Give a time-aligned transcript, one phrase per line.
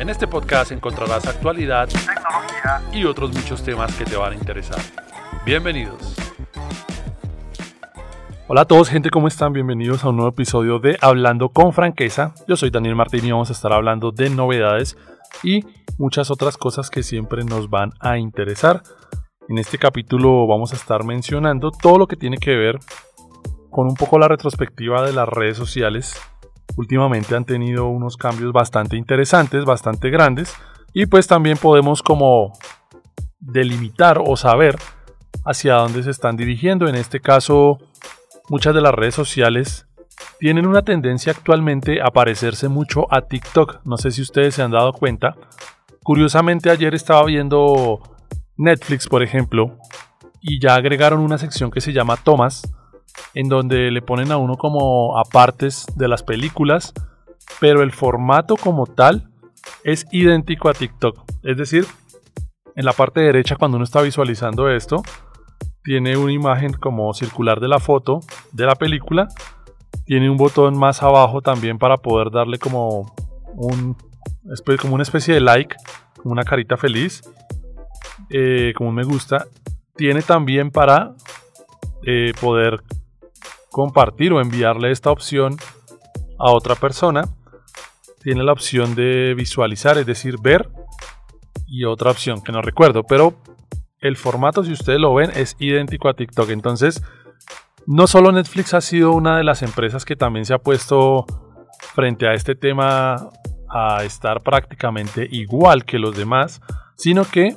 [0.00, 4.80] En este podcast encontrarás actualidad, tecnología y otros muchos temas que te van a interesar.
[5.44, 6.16] Bienvenidos.
[8.48, 9.52] Hola a todos, gente, ¿cómo están?
[9.52, 12.32] Bienvenidos a un nuevo episodio de Hablando con Franqueza.
[12.48, 14.96] Yo soy Daniel Martín y vamos a estar hablando de novedades
[15.42, 15.66] y
[15.98, 18.82] muchas otras cosas que siempre nos van a interesar.
[19.50, 22.78] En este capítulo vamos a estar mencionando todo lo que tiene que ver
[23.68, 26.18] con un poco la retrospectiva de las redes sociales
[26.76, 30.54] últimamente han tenido unos cambios bastante interesantes, bastante grandes,
[30.92, 32.52] y pues también podemos como
[33.38, 34.76] delimitar o saber
[35.44, 36.88] hacia dónde se están dirigiendo.
[36.88, 37.78] En este caso,
[38.48, 39.86] muchas de las redes sociales
[40.38, 43.80] tienen una tendencia actualmente a parecerse mucho a TikTok.
[43.84, 45.36] No sé si ustedes se han dado cuenta.
[46.02, 48.00] Curiosamente ayer estaba viendo
[48.56, 49.76] Netflix, por ejemplo,
[50.40, 52.62] y ya agregaron una sección que se llama Thomas,
[53.34, 56.92] en donde le ponen a uno como apartes de las películas,
[57.60, 59.30] pero el formato como tal
[59.84, 61.18] es idéntico a TikTok.
[61.42, 61.86] Es decir,
[62.76, 65.02] en la parte derecha cuando uno está visualizando esto,
[65.82, 68.20] tiene una imagen como circular de la foto
[68.52, 69.28] de la película,
[70.04, 73.14] tiene un botón más abajo también para poder darle como
[73.54, 73.96] un
[74.80, 75.76] como una especie de like,
[76.24, 77.22] una carita feliz,
[78.30, 79.46] eh, como un me gusta.
[79.96, 81.14] Tiene también para
[82.04, 82.82] eh, poder
[83.70, 85.56] compartir o enviarle esta opción
[86.38, 87.28] a otra persona,
[88.22, 90.68] tiene la opción de visualizar, es decir, ver,
[91.66, 93.34] y otra opción que no recuerdo, pero
[94.00, 96.50] el formato, si ustedes lo ven, es idéntico a TikTok.
[96.50, 97.02] Entonces,
[97.86, 101.26] no solo Netflix ha sido una de las empresas que también se ha puesto
[101.94, 103.30] frente a este tema
[103.68, 106.60] a estar prácticamente igual que los demás,
[106.96, 107.56] sino que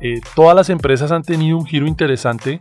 [0.00, 2.60] eh, todas las empresas han tenido un giro interesante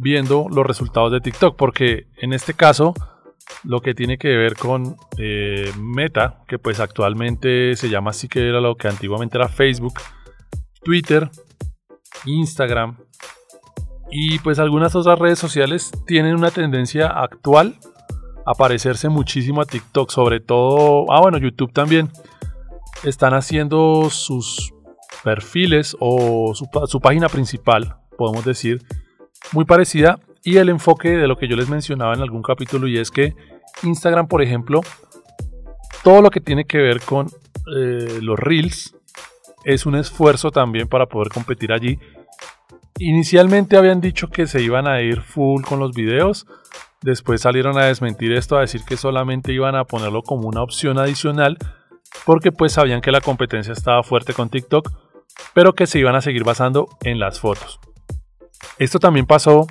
[0.00, 2.94] viendo los resultados de TikTok, porque en este caso
[3.64, 8.48] lo que tiene que ver con eh, Meta, que pues actualmente se llama así que
[8.48, 9.94] era lo que antiguamente era Facebook,
[10.82, 11.30] Twitter,
[12.24, 12.96] Instagram
[14.10, 17.76] y pues algunas otras redes sociales tienen una tendencia actual
[18.46, 22.10] a parecerse muchísimo a TikTok, sobre todo, ah bueno, YouTube también,
[23.04, 24.72] están haciendo sus
[25.22, 28.82] perfiles o su, su página principal, podemos decir,
[29.52, 32.98] muy parecida y el enfoque de lo que yo les mencionaba en algún capítulo y
[32.98, 33.34] es que
[33.82, 34.80] Instagram, por ejemplo,
[36.02, 37.28] todo lo que tiene que ver con
[37.76, 38.94] eh, los reels
[39.64, 41.98] es un esfuerzo también para poder competir allí.
[42.98, 46.46] Inicialmente habían dicho que se iban a ir full con los videos,
[47.02, 50.98] después salieron a desmentir esto, a decir que solamente iban a ponerlo como una opción
[50.98, 51.58] adicional,
[52.26, 54.90] porque pues sabían que la competencia estaba fuerte con TikTok,
[55.54, 57.80] pero que se iban a seguir basando en las fotos.
[58.78, 59.66] Esto también pasó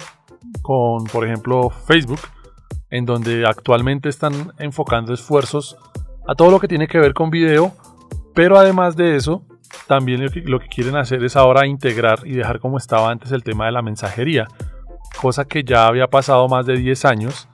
[0.61, 2.19] con, por ejemplo, Facebook,
[2.89, 5.77] en donde actualmente están enfocando esfuerzos
[6.27, 7.73] a todo lo que tiene que ver con video,
[8.35, 9.43] pero además de eso,
[9.87, 13.65] también lo que quieren hacer es ahora integrar y dejar como estaba antes el tema
[13.65, 14.47] de la mensajería,
[15.19, 17.49] cosa que ya había pasado más de 10 años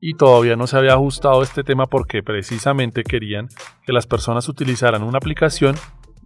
[0.00, 3.48] y todavía no se había ajustado este tema porque precisamente querían
[3.84, 5.76] que las personas utilizaran una aplicación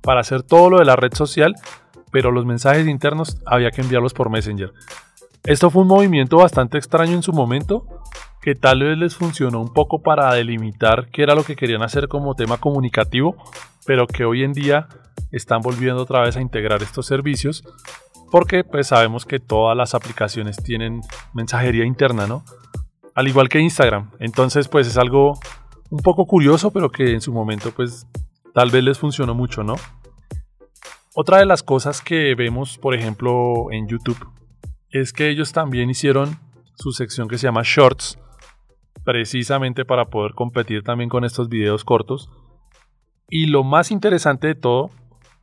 [0.02, 1.54] para hacer todo lo de la red social
[2.10, 4.72] pero los mensajes internos había que enviarlos por Messenger.
[5.44, 7.86] Esto fue un movimiento bastante extraño en su momento,
[8.42, 12.08] que tal vez les funcionó un poco para delimitar qué era lo que querían hacer
[12.08, 13.36] como tema comunicativo,
[13.86, 14.88] pero que hoy en día
[15.30, 17.64] están volviendo otra vez a integrar estos servicios,
[18.30, 21.00] porque pues sabemos que todas las aplicaciones tienen
[21.34, 22.44] mensajería interna, ¿no?
[23.14, 24.10] Al igual que Instagram.
[24.20, 25.38] Entonces pues es algo
[25.90, 28.06] un poco curioso, pero que en su momento pues
[28.54, 29.74] tal vez les funcionó mucho, ¿no?
[31.14, 34.28] Otra de las cosas que vemos, por ejemplo, en YouTube,
[34.90, 36.38] es que ellos también hicieron
[36.76, 38.18] su sección que se llama Shorts,
[39.04, 42.30] precisamente para poder competir también con estos videos cortos.
[43.28, 44.90] Y lo más interesante de todo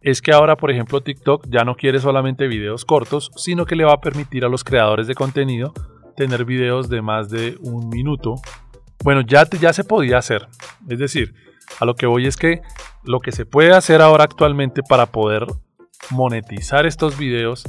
[0.01, 3.83] es que ahora, por ejemplo, TikTok ya no quiere solamente videos cortos, sino que le
[3.83, 5.73] va a permitir a los creadores de contenido
[6.15, 8.35] tener videos de más de un minuto.
[9.03, 10.47] Bueno, ya, se podía hacer.
[10.89, 11.33] Es decir,
[11.79, 12.61] a lo que voy es que
[13.07, 15.47] lo que se puede hacer ahora actualmente para poder
[16.11, 17.63] monetizar estos videos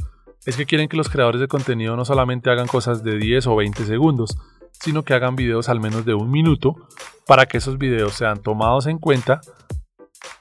[0.45, 3.55] es que quieren que los creadores de contenido no solamente hagan cosas de 10 o
[3.55, 4.37] 20 segundos,
[4.71, 6.75] sino que hagan videos al menos de un minuto
[7.25, 9.41] para que esos videos sean tomados en cuenta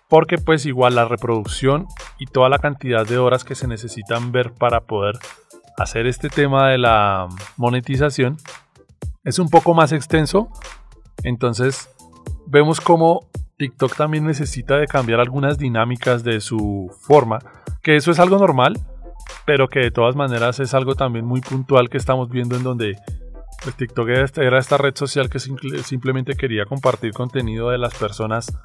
[0.09, 1.87] porque pues igual la reproducción
[2.19, 5.19] y toda la cantidad de horas que se necesitan ver para poder
[5.77, 8.39] hacer este tema de la monetización
[9.25, 10.49] es un poco más extenso.
[11.23, 11.91] Entonces
[12.47, 13.28] vemos como
[13.59, 17.39] TikTok también necesita de cambiar algunas dinámicas de su forma
[17.83, 18.75] que eso es algo normal
[19.45, 22.97] pero que de todas maneras es algo también muy puntual que estamos viendo en donde
[23.77, 28.57] TikTok era esta red social que simplemente quería compartir contenido de las personas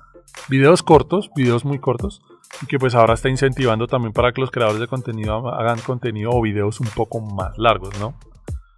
[0.50, 2.22] videos cortos, videos muy cortos,
[2.62, 6.31] y que pues ahora está incentivando también para que los creadores de contenido hagan contenido
[6.31, 8.16] o videos un poco más largos, ¿no?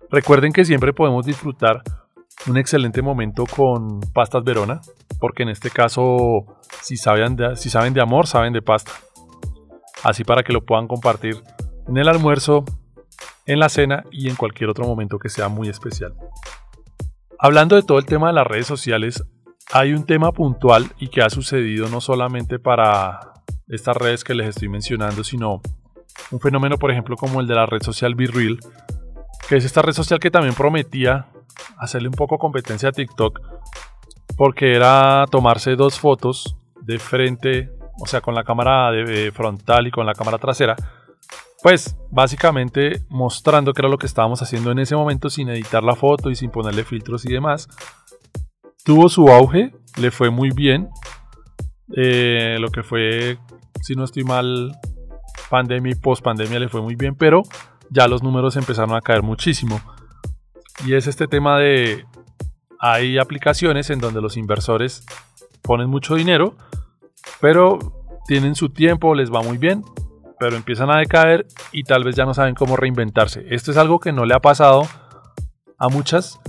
[0.09, 1.81] Recuerden que siempre podemos disfrutar
[2.47, 4.81] un excelente momento con pastas Verona,
[5.25, 6.45] porque en este caso,
[6.83, 8.92] si saben de, si saben de amor, saben de pasta.
[10.04, 11.42] Así para que lo puedan compartir
[11.88, 12.63] en el almuerzo,
[13.48, 16.13] en la cena y en cualquier otro momento que sea muy especial.
[17.39, 19.24] Hablando de todo el tema de las redes sociales,
[19.74, 23.33] hay un tema puntual y que ha sucedido no solamente para
[23.68, 25.60] estas redes que les estoy mencionando, sino
[26.30, 28.60] un fenómeno, por ejemplo, como el de la red social BeReal,
[29.50, 31.30] que es esta red social que también prometía
[31.80, 33.39] hacerle un poco competencia a TikTok,
[34.37, 37.71] porque era tomarse dos fotos de frente,
[38.01, 40.75] o sea, con la cámara de frontal y con la cámara trasera,
[41.63, 45.95] pues básicamente mostrando que era lo que estábamos haciendo en ese momento sin editar la
[45.95, 47.67] foto y sin ponerle filtros y demás
[48.85, 50.87] tuvo su auge, le fue muy bien.
[51.97, 53.37] Eh, lo que fue,
[53.81, 54.79] si no estoy mal,
[55.49, 57.41] pandemia y post pandemia le fue muy bien, pero
[57.89, 59.81] ya los números empezaron a caer muchísimo.
[60.85, 62.05] Y es este tema de,
[62.85, 65.03] hay aplicaciones en donde los inversores
[65.63, 66.55] ponen mucho dinero,
[67.41, 67.79] pero
[68.27, 69.83] tienen su tiempo, les va muy bien,
[70.39, 73.43] pero empiezan a decaer y tal vez ya no saben cómo reinventarse.
[73.49, 74.83] Esto es algo que no le ha pasado
[75.79, 76.39] a muchas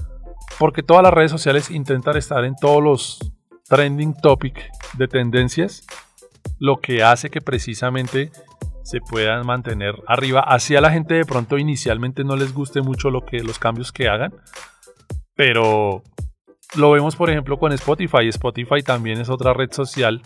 [0.58, 3.32] porque todas las redes sociales intentan estar en todos los
[3.68, 5.86] trending topic de tendencias,
[6.58, 8.30] lo que hace que precisamente
[8.82, 10.40] se puedan mantener arriba.
[10.40, 13.90] Así a la gente de pronto inicialmente no les guste mucho lo que, los cambios
[13.90, 14.34] que hagan,
[15.34, 16.02] pero
[16.74, 18.28] lo vemos por ejemplo con Spotify.
[18.28, 20.22] Spotify también es otra red social,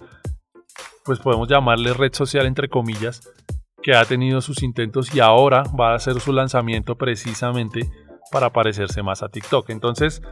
[1.04, 3.28] pues podemos llamarle red social entre comillas,
[3.82, 7.88] que ha tenido sus intentos y ahora va a hacer su lanzamiento precisamente
[8.30, 9.70] para parecerse más a TikTok.
[9.70, 10.22] Entonces,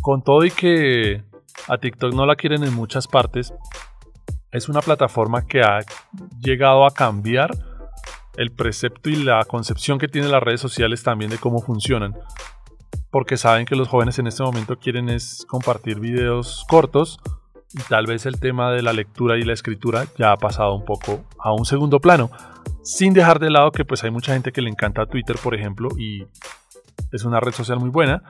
[0.00, 1.22] con todo y que
[1.68, 3.52] a TikTok no la quieren en muchas partes,
[4.52, 5.80] es una plataforma que ha
[6.40, 7.50] llegado a cambiar
[8.36, 12.14] el precepto y la concepción que tienen las redes sociales también de cómo funcionan.
[13.10, 17.20] Porque saben que los jóvenes en este momento quieren es compartir videos cortos
[17.72, 20.84] y tal vez el tema de la lectura y la escritura ya ha pasado un
[20.84, 22.30] poco a un segundo plano.
[22.82, 25.88] Sin dejar de lado que pues hay mucha gente que le encanta Twitter, por ejemplo,
[25.98, 26.26] y
[27.12, 28.22] es una red social muy buena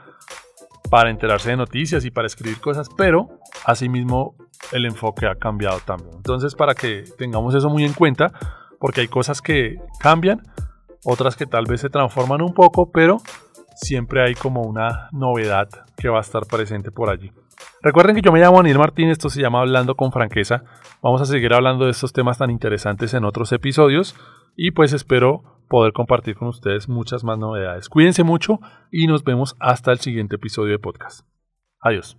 [0.90, 3.28] para enterarse de noticias y para escribir cosas, pero
[3.64, 4.34] asimismo
[4.72, 6.16] el enfoque ha cambiado también.
[6.16, 8.32] Entonces, para que tengamos eso muy en cuenta,
[8.78, 10.42] porque hay cosas que cambian,
[11.04, 13.18] otras que tal vez se transforman un poco, pero
[13.80, 17.32] siempre hay como una novedad que va a estar presente por allí.
[17.82, 20.64] Recuerden que yo me llamo Daniel Martín, esto se llama Hablando con Franqueza.
[21.02, 24.16] Vamos a seguir hablando de estos temas tan interesantes en otros episodios
[24.56, 27.88] y pues espero poder compartir con ustedes muchas más novedades.
[27.88, 28.60] Cuídense mucho
[28.90, 31.26] y nos vemos hasta el siguiente episodio de podcast.
[31.80, 32.18] Adiós.